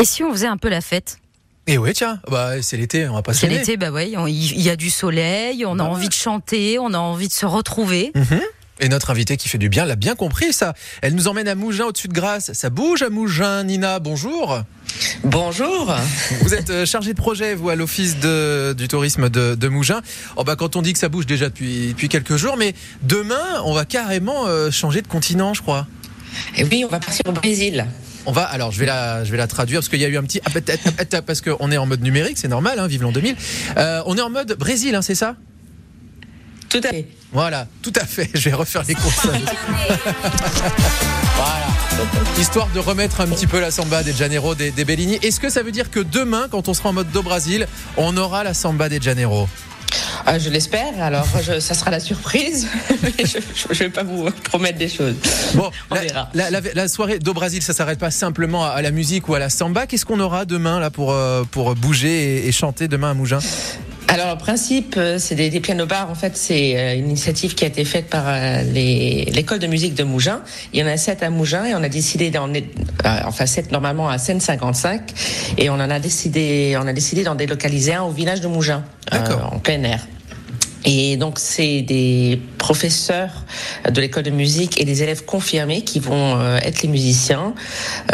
Et 0.00 0.04
si 0.04 0.22
on 0.24 0.32
faisait 0.32 0.46
un 0.46 0.56
peu 0.56 0.68
la 0.68 0.80
fête? 0.80 1.18
Et 1.66 1.78
ouais, 1.78 1.92
tiens, 1.92 2.20
bah, 2.30 2.62
c'est 2.62 2.76
l'été, 2.76 3.06
on 3.08 3.14
va 3.14 3.22
pas 3.22 3.32
se 3.34 3.40
C'est 3.40 3.48
l'été, 3.48 3.76
bah 3.76 3.90
on- 3.92 4.26
il 4.26 4.60
y 4.60 4.70
a 4.70 4.76
du 4.76 4.90
soleil, 4.90 5.64
on 5.66 5.74
a 5.74 5.76
Bah 5.76 5.84
ouais. 5.84 5.90
envie 5.90 6.08
de 6.08 6.14
chanter, 6.14 6.78
on 6.78 6.92
a 6.94 6.98
envie 6.98 7.28
de 7.28 7.32
se 7.32 7.46
retrouver. 7.46 8.10
Mhm. 8.14 8.40
Et 8.82 8.88
notre 8.88 9.10
invitée 9.10 9.36
qui 9.36 9.50
fait 9.50 9.58
du 9.58 9.68
bien 9.68 9.84
l'a 9.84 9.94
bien 9.94 10.14
compris, 10.14 10.54
ça. 10.54 10.72
Elle 11.02 11.14
nous 11.14 11.28
emmène 11.28 11.46
à 11.48 11.54
Mougins, 11.54 11.84
au-dessus 11.84 12.08
de 12.08 12.14
Grasse. 12.14 12.54
Ça 12.54 12.70
bouge 12.70 13.02
à 13.02 13.10
Mougins, 13.10 13.62
Nina, 13.62 13.98
bonjour. 13.98 14.62
Bonjour. 15.22 15.94
Vous 16.40 16.54
êtes 16.54 16.70
euh, 16.70 16.86
chargée 16.86 17.12
de 17.12 17.18
projet, 17.18 17.54
vous, 17.54 17.68
à 17.68 17.74
l'Office 17.76 18.16
du 18.16 18.88
tourisme 18.88 19.28
de, 19.28 19.54
de 19.54 19.68
Mougins. 19.68 20.00
Oh, 20.36 20.44
bah, 20.44 20.56
quand 20.56 20.76
on 20.76 20.82
dit 20.82 20.94
que 20.94 20.98
ça 20.98 21.10
bouge 21.10 21.26
déjà 21.26 21.50
depuis, 21.50 21.88
depuis 21.88 22.08
quelques 22.08 22.36
jours, 22.36 22.56
mais 22.56 22.74
demain, 23.02 23.60
on 23.66 23.74
va 23.74 23.84
carrément 23.84 24.46
euh, 24.46 24.70
changer 24.70 25.02
de 25.02 25.08
continent, 25.08 25.52
je 25.52 25.60
crois. 25.60 25.86
Et 26.56 26.64
oui, 26.64 26.84
on 26.84 26.88
va 26.88 27.00
partir 27.00 27.22
au 27.26 27.32
Brésil. 27.32 27.86
On 28.26 28.32
va, 28.32 28.42
alors 28.42 28.70
je 28.70 28.78
vais 28.78 28.86
la, 28.86 29.24
je 29.24 29.30
vais 29.30 29.38
la 29.38 29.46
traduire 29.46 29.80
parce 29.80 29.88
qu'il 29.88 30.00
y 30.00 30.04
a 30.04 30.08
eu 30.08 30.16
un 30.18 30.22
petit, 30.22 30.40
ah, 30.44 30.50
peut-être, 30.50 30.92
peut-être, 30.92 31.24
parce 31.24 31.40
qu'on 31.40 31.70
est 31.70 31.78
en 31.78 31.86
mode 31.86 32.02
numérique, 32.02 32.38
c'est 32.38 32.48
normal, 32.48 32.78
hein, 32.78 32.86
vive 32.86 33.02
l'an 33.02 33.12
2000. 33.12 33.34
Euh, 33.76 34.02
on 34.06 34.16
est 34.16 34.20
en 34.20 34.30
mode 34.30 34.52
Brésil, 34.58 34.94
hein, 34.94 35.02
c'est 35.02 35.14
ça? 35.14 35.36
Tout 36.68 36.80
à 36.84 36.90
fait. 36.90 37.08
Voilà, 37.32 37.66
tout 37.82 37.92
à 38.00 38.04
fait. 38.04 38.28
Je 38.34 38.48
vais 38.48 38.54
refaire 38.54 38.82
les 38.86 38.94
consonnes. 38.94 39.40
voilà. 41.36 41.66
Histoire 42.38 42.68
de 42.68 42.78
remettre 42.78 43.20
un 43.20 43.26
petit 43.26 43.46
peu 43.46 43.60
la 43.60 43.70
samba 43.70 44.02
des 44.02 44.12
Janeiro, 44.12 44.54
des, 44.54 44.70
des 44.70 44.84
Bellini. 44.84 45.18
Est-ce 45.22 45.40
que 45.40 45.48
ça 45.48 45.62
veut 45.62 45.72
dire 45.72 45.90
que 45.90 46.00
demain, 46.00 46.46
quand 46.50 46.68
on 46.68 46.74
sera 46.74 46.90
en 46.90 46.92
mode 46.92 47.10
do 47.10 47.22
Brasil, 47.22 47.66
on 47.96 48.16
aura 48.16 48.44
la 48.44 48.54
samba 48.54 48.88
des 48.88 49.00
Janeiro? 49.00 49.48
Ah, 50.26 50.38
je 50.38 50.48
l'espère. 50.50 51.00
Alors, 51.02 51.26
je- 51.42 51.60
ça 51.60 51.74
sera 51.74 51.90
la 51.90 52.00
surprise. 52.00 52.66
Mais 53.02 53.24
je 53.26 53.38
ne 53.68 53.74
vais 53.74 53.88
pas 53.90 54.02
vous 54.02 54.28
promettre 54.44 54.78
des 54.78 54.88
choses. 54.88 55.14
Bon, 55.54 55.70
On 55.90 55.94
la, 55.94 56.00
verra. 56.02 56.28
la- 56.34 56.50
la- 56.50 56.60
la 56.74 56.88
soirée 56.88 57.18
do 57.18 57.32
Brasil, 57.32 57.62
ça 57.62 57.72
s'arrête 57.72 57.98
pas 57.98 58.10
simplement 58.10 58.64
à, 58.64 58.70
à 58.70 58.82
la 58.82 58.90
musique 58.90 59.28
ou 59.28 59.34
à 59.34 59.38
la 59.38 59.48
samba. 59.50 59.86
Qu'est-ce 59.86 60.04
qu'on 60.06 60.20
aura 60.20 60.44
demain 60.44 60.78
là 60.80 60.90
pour 60.90 61.12
euh, 61.12 61.44
pour 61.50 61.74
bouger 61.74 62.38
et, 62.44 62.48
et 62.48 62.52
chanter 62.52 62.88
demain 62.88 63.10
à 63.10 63.14
Mougins? 63.14 63.40
Alors, 64.12 64.32
le 64.34 64.38
principe, 64.38 64.96
euh, 64.96 65.18
c'est 65.20 65.36
des, 65.36 65.50
des 65.50 65.60
pianos-bars. 65.60 66.10
En 66.10 66.16
fait, 66.16 66.36
c'est 66.36 66.76
euh, 66.76 66.94
une 66.96 67.06
initiative 67.10 67.54
qui 67.54 67.62
a 67.64 67.68
été 67.68 67.84
faite 67.84 68.06
par 68.10 68.24
l'école 68.74 69.60
de 69.60 69.68
musique 69.68 69.94
de 69.94 70.02
Mougins. 70.02 70.40
Il 70.72 70.80
y 70.80 70.82
en 70.82 70.86
a 70.88 70.96
sept 70.96 71.22
à 71.22 71.30
Mougins 71.30 71.64
et 71.64 71.74
on 71.76 71.82
a 71.84 71.88
décidé 71.88 72.30
d'en, 72.30 72.48
enfin 73.24 73.46
sept 73.46 73.70
normalement 73.70 74.08
à 74.08 74.18
Seine 74.18 74.40
55 74.40 75.12
et 75.58 75.70
on 75.70 75.74
en 75.74 75.90
a 75.90 76.00
décidé, 76.00 76.76
on 76.82 76.88
a 76.88 76.92
décidé 76.92 77.22
d'en 77.22 77.36
délocaliser 77.36 77.94
un 77.94 78.02
au 78.02 78.10
village 78.10 78.40
de 78.40 78.48
Mougins, 78.48 78.82
euh, 79.12 79.18
en 79.52 79.60
plein 79.60 79.82
air. 79.84 80.04
Et 80.84 81.16
donc, 81.16 81.38
c'est 81.38 81.82
des 81.82 82.40
professeurs 82.58 83.44
de 83.90 84.00
l'école 84.00 84.22
de 84.22 84.30
musique 84.30 84.80
et 84.80 84.84
des 84.84 85.02
élèves 85.02 85.24
confirmés 85.24 85.82
qui 85.82 86.00
vont 86.00 86.38
euh, 86.38 86.58
être 86.62 86.82
les 86.82 86.88
musiciens 86.88 87.54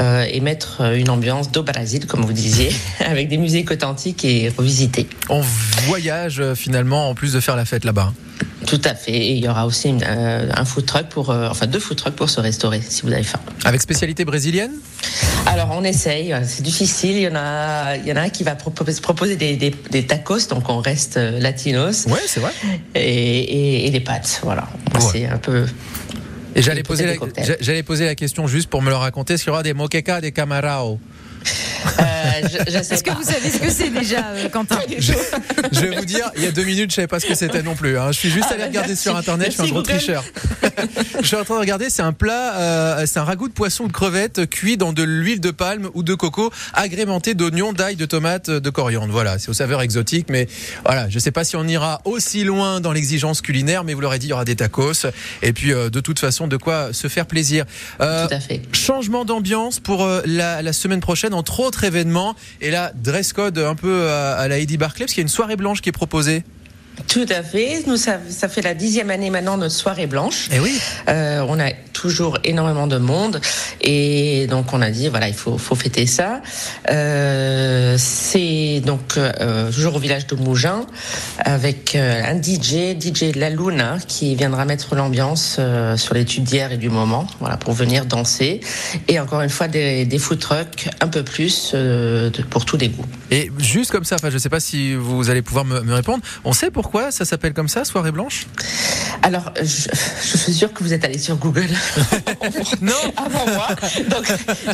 euh, 0.00 0.26
et 0.30 0.40
mettre 0.40 0.80
euh, 0.80 0.96
une 0.96 1.10
ambiance 1.10 1.50
do 1.52 1.62
Brasil, 1.62 2.06
comme 2.06 2.24
vous 2.24 2.32
disiez, 2.32 2.70
avec 3.00 3.28
des 3.28 3.38
musiques 3.38 3.70
authentiques 3.70 4.24
et 4.24 4.52
revisitées. 4.56 5.08
On 5.28 5.42
voyage 5.86 6.42
finalement 6.54 7.08
en 7.10 7.14
plus 7.14 7.32
de 7.32 7.40
faire 7.40 7.56
la 7.56 7.64
fête 7.64 7.84
là-bas. 7.84 8.12
Tout 8.66 8.80
à 8.84 8.94
fait. 8.94 9.12
Et 9.12 9.32
il 9.32 9.44
y 9.44 9.48
aura 9.48 9.64
aussi 9.66 9.94
euh, 10.02 10.50
un 10.54 10.64
food 10.64 10.86
truck 10.86 11.06
pour, 11.08 11.30
euh, 11.30 11.48
enfin 11.50 11.66
deux 11.66 11.78
food 11.78 11.96
trucks 11.96 12.16
pour 12.16 12.28
se 12.28 12.40
restaurer 12.40 12.80
si 12.86 13.02
vous 13.02 13.12
avez 13.12 13.22
faim. 13.22 13.38
Avec 13.64 13.80
spécialité 13.80 14.24
brésilienne? 14.24 14.72
Alors 15.46 15.68
on 15.72 15.84
essaye, 15.84 16.34
c'est 16.44 16.62
difficile. 16.62 17.12
Il 17.16 17.22
y 17.22 17.28
en 17.28 17.36
a, 17.36 17.96
il 17.96 18.06
y 18.06 18.12
en 18.12 18.16
a 18.16 18.22
un 18.22 18.28
qui 18.28 18.42
va 18.42 18.56
proposer, 18.56 19.00
proposer 19.00 19.36
des, 19.36 19.56
des- 19.56 19.74
des 19.90 20.04
tacos, 20.06 20.48
donc 20.48 20.68
on 20.68 20.80
reste 20.80 21.16
euh, 21.16 21.38
latinos, 21.38 22.06
Ouais, 22.06 22.18
c'est 22.26 22.40
vrai. 22.40 22.50
et, 22.96 23.00
et- 23.00 23.86
et 23.86 23.90
des 23.90 24.00
pâtes. 24.00 24.40
Voilà. 24.42 24.68
Ouais. 24.94 25.00
C'est 25.12 25.26
un 25.26 25.38
peu. 25.38 25.64
Et 26.56 26.62
j'allais 26.62 26.82
poser, 26.82 27.06
la, 27.06 27.14
j'allais 27.60 27.82
poser 27.82 28.06
la 28.06 28.14
question 28.14 28.46
juste 28.48 28.68
pour 28.68 28.82
me 28.82 28.88
le 28.88 28.96
raconter. 28.96 29.34
Est-ce 29.34 29.44
qu'il 29.44 29.50
y 29.50 29.54
aura 29.54 29.62
des 29.62 29.74
moquecas, 29.74 30.20
des 30.20 30.32
camarao? 30.32 30.98
Euh, 32.00 32.02
je, 32.42 32.70
je 32.72 32.82
sais 32.82 32.94
Est-ce 32.94 33.04
que 33.04 33.10
vous 33.10 33.22
savez 33.22 33.50
ce 33.50 33.58
que 33.58 33.70
c'est 33.70 33.90
déjà, 33.90 34.24
euh, 34.28 34.48
Quentin 34.52 34.78
Je 34.98 35.80
vais 35.80 35.96
vous 35.96 36.04
dire, 36.04 36.30
il 36.36 36.42
y 36.44 36.46
a 36.46 36.50
deux 36.52 36.64
minutes, 36.64 36.90
je 36.90 36.96
savais 36.96 37.06
pas 37.08 37.20
ce 37.20 37.26
que 37.26 37.34
c'était 37.34 37.62
non 37.62 37.74
plus. 37.74 37.98
hein. 37.98 38.12
Je 38.12 38.18
suis 38.18 38.30
juste 38.30 38.46
Ah, 38.50 38.54
allé 38.54 38.62
bah, 38.62 38.68
regarder 38.68 38.88
merci. 38.90 39.02
sur 39.02 39.16
internet. 39.16 39.48
je 39.48 39.52
suis 39.52 39.62
un 39.62 39.66
gros 39.66 39.82
Google. 39.82 39.96
tricheur. 39.96 40.24
je 41.20 41.26
suis 41.26 41.36
en 41.36 41.44
train 41.44 41.54
de 41.56 41.60
regarder. 41.60 41.90
C'est 41.90 42.02
un 42.02 42.12
plat, 42.12 42.54
euh, 42.56 43.06
c'est 43.06 43.18
un 43.18 43.24
ragoût 43.24 43.48
de 43.48 43.52
poisson 43.54 43.84
ou 43.84 43.88
de 43.88 43.92
crevettes 43.92 44.48
cuit 44.48 44.76
dans 44.76 44.92
de 44.92 45.02
l'huile 45.02 45.40
de 45.40 45.50
palme 45.50 45.88
ou 45.94 46.02
de 46.02 46.14
coco, 46.14 46.52
agrémenté 46.74 47.34
d'oignons, 47.34 47.72
d'ail, 47.72 47.96
de 47.96 48.06
tomates, 48.06 48.50
de 48.50 48.70
coriandre. 48.70 49.12
Voilà, 49.12 49.38
c'est 49.38 49.48
aux 49.48 49.54
saveurs 49.54 49.82
exotiques, 49.82 50.28
mais 50.30 50.46
voilà, 50.84 51.08
je 51.08 51.18
sais 51.18 51.30
pas 51.30 51.44
si 51.44 51.56
on 51.56 51.66
ira 51.66 52.00
aussi 52.04 52.44
loin 52.44 52.80
dans 52.80 52.92
l'exigence 52.92 53.40
culinaire, 53.40 53.84
mais 53.84 53.94
vous 53.94 54.00
l'aurez 54.00 54.18
dit, 54.18 54.26
il 54.26 54.30
y 54.30 54.32
aura 54.32 54.44
des 54.44 54.56
tacos 54.56 55.06
et 55.42 55.52
puis 55.52 55.72
euh, 55.72 55.90
de 55.90 56.00
toute 56.00 56.18
façon, 56.18 56.46
de 56.48 56.56
quoi 56.56 56.92
se 56.92 57.08
faire 57.08 57.26
plaisir. 57.26 57.64
Euh, 58.00 58.26
Tout 58.26 58.34
à 58.34 58.40
fait. 58.40 58.62
Changement 58.72 59.24
d'ambiance 59.24 59.80
pour 59.80 60.04
euh, 60.04 60.22
la, 60.26 60.62
la 60.62 60.72
semaine 60.72 61.00
prochaine, 61.00 61.34
entre 61.34 61.60
autres 61.60 61.84
événements. 61.84 62.15
Et 62.60 62.70
là, 62.70 62.92
dress 62.94 63.32
code 63.32 63.58
un 63.58 63.74
peu 63.74 64.08
à, 64.10 64.48
la 64.48 64.58
Eddie 64.58 64.76
Barclay, 64.76 65.04
parce 65.04 65.12
qu'il 65.12 65.20
y 65.20 65.24
a 65.24 65.28
une 65.28 65.28
soirée 65.28 65.56
blanche 65.56 65.80
qui 65.80 65.88
est 65.88 65.92
proposée. 65.92 66.44
Tout 67.08 67.26
à 67.28 67.42
fait. 67.42 67.82
Nous, 67.86 67.96
ça, 67.96 68.18
ça 68.28 68.48
fait 68.48 68.62
la 68.62 68.74
dixième 68.74 69.10
année 69.10 69.30
maintenant 69.30 69.56
notre 69.56 69.74
soirée 69.74 70.06
blanche. 70.06 70.48
Eh 70.50 70.58
oui. 70.60 70.80
Euh, 71.08 71.44
on 71.48 71.60
a 71.60 71.70
toujours 72.06 72.38
énormément 72.44 72.86
de 72.86 72.98
monde 72.98 73.40
et 73.80 74.46
donc 74.46 74.72
on 74.72 74.80
a 74.80 74.90
dit 74.90 75.08
voilà 75.08 75.26
il 75.26 75.34
faut, 75.34 75.58
fêter 75.74 76.06
ça. 76.06 76.40
Euh, 76.88 77.96
c'est 77.98 78.80
donc 78.86 79.16
euh, 79.16 79.72
toujours 79.72 79.96
au 79.96 79.98
village 79.98 80.28
de 80.28 80.36
Mougins 80.36 80.86
avec 81.38 81.96
euh, 81.96 82.22
un 82.24 82.40
DJ, 82.40 82.96
DJ 82.96 83.34
La 83.34 83.50
Luna 83.50 83.98
qui 84.06 84.36
viendra 84.36 84.64
mettre 84.64 84.94
l'ambiance 84.94 85.58
sur 85.96 86.14
les 86.14 86.24
tubes 86.24 86.44
d'hier 86.44 86.70
et 86.70 86.76
du 86.76 86.90
moment, 86.90 87.26
voilà 87.40 87.56
pour 87.56 87.72
venir 87.72 88.06
danser 88.06 88.60
et 89.08 89.18
encore 89.18 89.40
une 89.40 89.50
fois 89.50 89.66
des, 89.66 90.04
des 90.04 90.18
food 90.18 90.38
trucks 90.38 90.88
un 91.00 91.08
peu 91.08 91.24
plus 91.24 91.74
pour 92.50 92.64
tous 92.64 92.76
les 92.76 92.88
goûts. 92.88 93.04
Et 93.32 93.50
juste 93.58 93.90
comme 93.90 94.04
ça, 94.04 94.14
enfin, 94.14 94.30
je 94.30 94.38
sais 94.38 94.48
pas 94.48 94.60
si 94.60 94.94
vous 94.94 95.28
allez 95.28 95.42
pouvoir 95.42 95.64
me 95.64 95.92
répondre. 95.92 96.22
On 96.44 96.52
sait 96.52 96.70
pourquoi 96.70 97.10
ça 97.10 97.24
s'appelle 97.24 97.52
comme 97.52 97.68
ça, 97.68 97.84
soirée 97.84 98.12
blanche? 98.12 98.46
Alors 99.26 99.52
je, 99.60 99.64
je 99.64 100.36
suis 100.36 100.52
sûre 100.54 100.72
que 100.72 100.84
vous 100.84 100.92
êtes 100.92 101.04
allé 101.04 101.18
sur 101.18 101.36
Google 101.36 101.66
Non. 102.80 102.92
avant 103.16 103.44
moi, 103.46 103.68
donc 104.08 104.24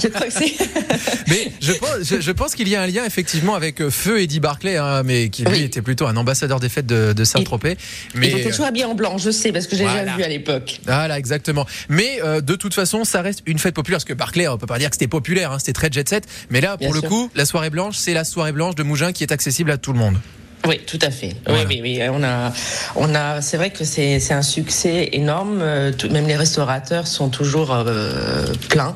je 0.03 0.09
crois 0.09 0.27
que 0.27 0.33
c'est 0.33 0.55
Mais 1.29 1.51
je 1.61 1.73
pense, 1.73 1.91
je, 2.03 2.21
je 2.21 2.31
pense 2.33 2.55
qu'il 2.55 2.69
y 2.69 2.77
a 2.77 2.83
un 2.83 2.87
lien 2.87 3.05
effectivement 3.05 3.55
avec 3.55 3.81
euh, 3.81 3.91
Feu 3.91 4.21
Eddie 4.21 4.41
Barclay, 4.41 4.77
hein, 4.77 5.03
mais 5.05 5.31
qui 5.31 5.45
lui 5.45 5.53
Oui. 5.53 5.63
était 5.63 5.81
plutôt 5.81 6.07
un 6.07 6.17
ambassadeur 6.17 6.61
des 6.61 6.69
fêtes 6.69 6.87
de, 6.87 7.13
de 7.15 7.25
Saint-Tropez. 7.25 7.77
Mais 8.15 8.29
Il 8.29 8.39
était 8.39 8.51
toujours 8.51 8.67
habillé 8.67 8.85
en 8.85 8.95
blanc, 8.95 9.17
je 9.17 9.31
sais, 9.31 9.53
parce 9.53 9.67
que 9.67 9.75
j'ai 9.77 9.85
Voilà. 9.85 10.03
déjà 10.05 10.17
vu 10.17 10.23
à 10.23 10.29
l'époque. 10.29 10.81
Voilà, 10.85 11.19
exactement. 11.19 11.67
Mais 11.89 12.21
euh, 12.23 12.41
de 12.43 12.55
toute 12.55 12.75
façon, 12.75 13.05
ça 13.05 13.23
reste 13.23 13.41
une 13.47 13.59
fête 13.59 13.75
populaire. 13.75 13.97
Parce 13.99 14.05
que 14.05 14.13
Barclay, 14.15 14.49
on 14.49 14.59
peut 14.59 14.67
pas 14.67 14.79
dire 14.79 14.91
que 14.91 14.97
c'était 14.97 15.09
populaire, 15.09 15.53
hein, 15.53 15.59
c'était 15.59 15.73
très 15.73 15.91
jet 15.91 16.07
set. 16.09 16.25
Mais 16.51 16.61
là, 16.61 16.77
pour 16.77 16.89
Bien 16.89 16.95
le 16.95 17.01
sûr. 17.01 17.09
coup, 17.09 17.31
la 17.35 17.47
soirée 17.47 17.71
blanche, 17.71 17.97
c'est 17.97 18.13
la 18.15 18.25
soirée 18.25 18.53
blanche 18.53 18.75
de 18.75 18.83
Mougins 18.83 19.13
qui 19.13 19.23
est 19.25 19.33
accessible 19.33 19.71
à 19.71 19.79
tout 19.79 19.93
le 19.95 19.99
monde. 19.99 20.19
Oui, 20.67 20.81
tout 20.87 20.99
à 21.03 21.11
fait. 21.11 21.35
Voilà. 21.47 21.65
Oui, 21.69 21.81
oui, 21.83 21.99
oui. 22.01 22.09
On 22.13 22.23
a, 22.23 22.53
on 22.95 23.15
a. 23.15 23.41
C'est 23.41 23.57
vrai 23.57 23.71
que 23.71 23.85
c'est, 23.85 24.21
c'est 24.21 24.35
un 24.35 24.43
succès 24.43 25.09
énorme. 25.13 25.59
Euh, 25.61 25.93
tout- 25.93 26.09
même 26.09 26.27
les 26.29 26.37
restaurateurs 26.37 27.07
sont 27.09 27.29
toujours 27.31 27.73
euh, 27.73 28.47
pleins. 28.69 28.95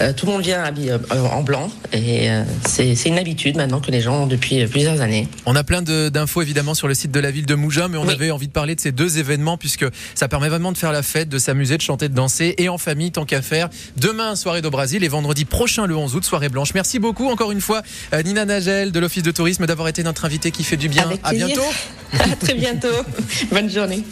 Euh, 0.00 0.12
tout 0.12 0.26
le 0.26 0.32
monde 0.32 0.42
vient 0.42 0.62
habillé 0.62 0.92
euh, 0.92 0.98
en 1.32 1.42
blanc, 1.42 1.70
et 1.92 2.30
euh, 2.30 2.44
c'est, 2.66 2.94
c'est 2.94 3.08
une 3.08 3.18
habitude 3.18 3.56
maintenant 3.56 3.80
que 3.80 3.90
les 3.90 4.00
gens 4.00 4.22
ont 4.22 4.26
depuis 4.26 4.62
euh, 4.62 4.68
plusieurs 4.68 5.00
années. 5.00 5.26
On 5.46 5.56
a 5.56 5.64
plein 5.64 5.82
de- 5.82 6.08
d'infos 6.08 6.40
évidemment 6.42 6.74
sur 6.74 6.86
le 6.86 6.94
site 6.94 7.10
de 7.10 7.20
la 7.20 7.30
ville 7.32 7.46
de 7.46 7.54
Mougins, 7.56 7.88
mais 7.88 7.98
on 7.98 8.06
Oui. 8.06 8.14
avait 8.14 8.30
envie 8.30 8.46
de 8.48 8.52
parler 8.52 8.74
de 8.76 8.80
ces 8.80 8.92
deux 8.92 9.18
événements 9.18 9.56
puisque 9.56 9.86
ça 10.14 10.28
permet 10.28 10.48
vraiment 10.48 10.70
de 10.72 10.78
faire 10.78 10.92
la 10.92 11.02
fête, 11.02 11.28
de 11.28 11.38
s'amuser, 11.38 11.76
de 11.76 11.82
chanter, 11.82 12.08
de 12.08 12.14
danser 12.14 12.54
et 12.58 12.68
en 12.68 12.78
famille 12.78 13.10
tant 13.10 13.24
qu'à 13.24 13.42
faire. 13.42 13.68
Demain, 13.96 14.36
soirée 14.36 14.60
au 14.64 14.70
Brésil 14.70 15.02
et 15.02 15.08
vendredi 15.08 15.44
prochain, 15.44 15.86
le 15.86 15.96
11 15.96 16.14
août, 16.14 16.24
soirée 16.24 16.48
blanche. 16.48 16.74
Merci 16.74 16.98
beaucoup 17.00 17.28
encore 17.28 17.50
une 17.50 17.60
fois, 17.60 17.82
euh, 18.14 18.22
Nina 18.22 18.44
Nagel 18.44 18.92
de 18.92 19.00
l'Office 19.00 19.22
de 19.24 19.30
tourisme 19.32 19.66
d'avoir 19.66 19.88
été 19.88 20.02
notre 20.04 20.24
invitée 20.24 20.50
qui 20.52 20.62
fait 20.62 20.76
du 20.76 20.88
bien. 20.88 21.07
Avec 21.08 21.20
à 21.24 21.28
plaisir. 21.30 21.46
bientôt. 21.48 21.70
À 22.18 22.36
très 22.36 22.54
bientôt. 22.54 22.88
Bonne 23.50 23.68
journée. 23.68 24.02